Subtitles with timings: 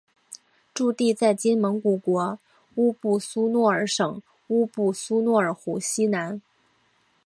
[0.73, 2.39] 驻地在今蒙古国
[2.73, 6.41] 乌布苏诺尔省乌布苏诺尔湖西南。